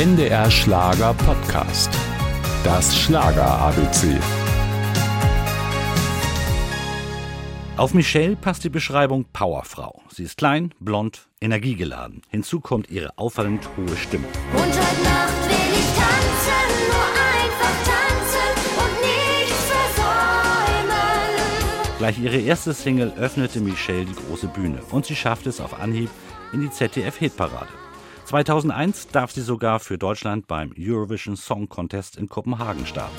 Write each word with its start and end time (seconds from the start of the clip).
NDR 0.00 0.50
Schlager 0.50 1.12
Podcast. 1.12 1.90
Das 2.64 2.96
Schlager 2.96 3.44
ABC. 3.44 4.18
Auf 7.76 7.92
Michelle 7.92 8.34
passt 8.34 8.64
die 8.64 8.70
Beschreibung 8.70 9.26
Powerfrau. 9.30 10.00
Sie 10.08 10.22
ist 10.22 10.38
klein, 10.38 10.72
blond, 10.80 11.28
energiegeladen. 11.42 12.22
Hinzu 12.30 12.60
kommt 12.60 12.88
ihre 12.88 13.18
auffallend 13.18 13.68
hohe 13.76 13.94
Stimme. 13.94 14.24
Und 14.54 14.62
heute 14.62 15.02
Nacht 15.02 15.50
will 15.50 15.70
ich 15.70 15.90
tanzen, 16.00 16.70
nur 16.88 17.06
einfach 17.36 17.76
tanzen 17.84 18.52
und 18.80 18.94
nichts 19.02 19.64
versäumen. 19.68 21.42
Gleich 21.98 22.18
ihre 22.18 22.38
erste 22.38 22.72
Single 22.72 23.12
öffnete 23.18 23.60
Michelle 23.60 24.06
die 24.06 24.14
große 24.14 24.46
Bühne 24.46 24.80
und 24.92 25.04
sie 25.04 25.14
schaffte 25.14 25.50
es 25.50 25.60
auf 25.60 25.78
Anhieb 25.78 26.08
in 26.54 26.62
die 26.62 26.70
ZDF-Hitparade. 26.70 27.89
2001 28.30 29.08
darf 29.08 29.32
sie 29.32 29.40
sogar 29.40 29.80
für 29.80 29.98
Deutschland 29.98 30.46
beim 30.46 30.72
Eurovision 30.78 31.34
Song 31.34 31.68
Contest 31.68 32.16
in 32.16 32.28
Kopenhagen 32.28 32.86
starten. 32.86 33.16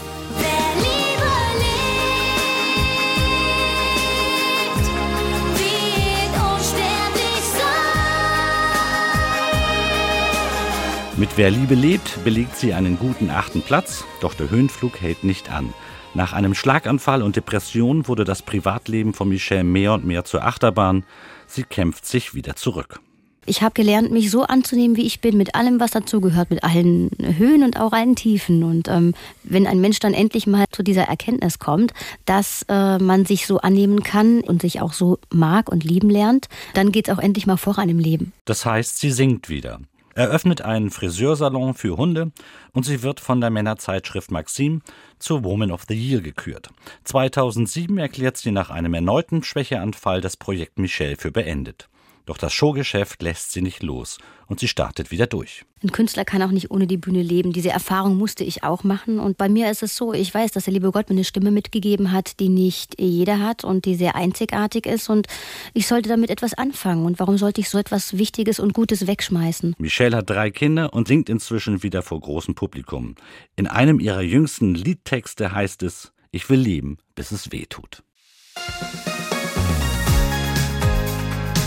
Mit 11.18 11.30
Wer 11.36 11.52
Liebe 11.52 11.76
lebt 11.76 12.24
belegt 12.24 12.56
sie 12.56 12.74
einen 12.74 12.98
guten 12.98 13.32
achten 13.32 13.62
Platz, 13.64 14.06
doch 14.22 14.34
der 14.34 14.50
Höhenflug 14.50 15.02
hält 15.02 15.26
nicht 15.26 15.52
an. 15.52 15.74
Nach 16.14 16.32
einem 16.32 16.56
Schlaganfall 16.56 17.22
und 17.22 17.36
Depression 17.36 18.08
wurde 18.08 18.24
das 18.24 18.42
Privatleben 18.42 19.14
von 19.14 19.28
Michelle 19.28 19.66
mehr 19.66 19.92
und 19.92 20.06
mehr 20.06 20.24
zur 20.24 20.46
Achterbahn. 20.46 21.04
Sie 21.48 21.64
kämpft 21.64 22.06
sich 22.06 22.34
wieder 22.34 22.56
zurück. 22.56 23.02
Ich 23.48 23.64
habe 23.64 23.74
gelernt, 23.74 24.12
mich 24.12 24.30
so 24.30 24.44
anzunehmen, 24.44 24.96
wie 24.98 25.06
ich 25.06 25.20
bin, 25.20 25.36
mit 25.36 25.56
allem, 25.56 25.80
was 25.80 25.92
dazugehört, 25.92 26.52
mit 26.52 26.64
allen 26.64 27.10
Höhen 27.20 27.64
und 27.64 27.80
auch 27.80 27.92
allen 27.92 28.16
Tiefen. 28.16 28.64
Und 28.64 28.88
ähm, 28.88 29.16
wenn 29.44 29.66
ein 29.66 29.82
Mensch 29.82 30.00
dann 30.00 30.14
endlich 30.14 30.46
mal 30.46 30.66
zu 30.72 30.84
dieser 30.84 31.04
Erkenntnis 31.04 31.58
kommt, 31.58 31.92
dass 32.26 32.64
äh, 32.70 33.00
man 33.00 33.26
sich 33.26 33.48
so 33.48 33.58
annehmen 33.58 34.04
kann 34.04 34.42
und 34.42 34.62
sich 34.62 34.80
auch 34.80 34.94
so 34.94 35.18
mag 35.32 35.72
und 35.72 35.84
lieben 35.84 36.12
lernt, 36.12 36.50
dann 36.76 36.92
geht 36.92 37.08
es 37.08 37.14
auch 37.16 37.20
endlich 37.20 37.48
mal 37.48 37.58
voran 37.58 37.90
im 37.90 37.98
Leben. 37.98 38.32
Das 38.46 38.64
heißt, 38.66 39.00
sie 39.00 39.12
singt 39.12 39.50
wieder. 39.50 39.80
Eröffnet 40.14 40.62
einen 40.62 40.92
Friseursalon 40.92 41.74
für 41.74 41.98
Hunde 41.98 42.32
und 42.74 42.86
sie 42.86 43.02
wird 43.02 43.20
von 43.20 43.42
der 43.42 43.50
Männerzeitschrift 43.50 44.30
Maxim 44.30 44.82
zur 45.20 45.44
Woman 45.44 45.72
of 45.72 45.86
the 45.88 45.96
Year 45.96 46.22
gekürt. 46.22 46.70
2007 47.06 47.98
erklärt 47.98 48.38
sie 48.38 48.52
nach 48.52 48.70
einem 48.70 48.94
erneuten 48.94 49.42
Schwächeanfall 49.42 50.22
das 50.22 50.38
Projekt 50.38 50.78
Michelle 50.80 51.16
für 51.16 51.32
beendet. 51.32 51.88
Doch 52.26 52.38
das 52.38 52.54
Showgeschäft 52.54 53.22
lässt 53.22 53.52
sie 53.52 53.62
nicht 53.62 53.84
los 53.84 54.18
und 54.48 54.60
sie 54.60 54.68
startet 54.68 55.12
wieder 55.12 55.28
durch. 55.28 55.66
Ein 55.84 55.92
Künstler 55.92 56.26
kann 56.26 56.42
auch 56.44 56.52
nicht 56.52 56.70
ohne 56.70 56.86
die 56.86 56.98
Bühne 56.98 57.24
leben. 57.24 57.54
Diese 57.54 57.70
Erfahrung 57.70 58.18
musste 58.18 58.44
ich 58.44 58.64
auch 58.64 58.84
machen. 58.84 59.20
Und 59.20 59.38
bei 59.38 59.50
mir 59.50 59.72
ist 59.72 59.82
es 59.82 59.96
so, 59.96 60.14
ich 60.14 60.32
weiß, 60.34 60.52
dass 60.52 60.66
der 60.66 60.74
liebe 60.74 60.92
Gott 60.92 61.10
mir 61.10 61.16
eine 61.16 61.24
Stimme 61.24 61.50
mitgegeben 61.50 62.12
hat, 62.12 62.40
die 62.40 62.50
nicht 62.50 63.00
jeder 63.00 63.40
hat 63.40 63.64
und 63.64 63.86
die 63.86 63.96
sehr 63.96 64.16
einzigartig 64.16 64.86
ist. 64.86 65.10
Und 65.10 65.28
ich 65.74 65.88
sollte 65.88 66.10
damit 66.10 66.30
etwas 66.30 66.54
anfangen. 66.54 67.06
Und 67.06 67.20
warum 67.20 67.38
sollte 67.38 67.62
ich 67.62 67.70
so 67.70 67.78
etwas 67.78 68.18
Wichtiges 68.18 68.60
und 68.60 68.74
Gutes 68.74 69.08
wegschmeißen? 69.08 69.76
Michelle 69.80 70.18
hat 70.18 70.30
drei 70.30 70.52
Kinder 70.52 70.94
und 70.94 71.08
singt 71.08 71.30
inzwischen 71.30 71.82
wieder 71.82 72.04
vor 72.04 72.20
großem 72.20 72.54
Publikum. 72.54 73.16
In 73.56 73.66
einem 73.68 74.00
ihrer 74.00 74.22
jüngsten 74.22 74.76
Liedtexte 74.76 75.54
heißt 75.54 75.82
es, 75.84 76.12
ich 76.32 76.50
will 76.50 76.60
leben, 76.60 76.98
bis 77.16 77.32
es 77.32 77.52
weh 77.52 77.66
tut. 77.66 78.04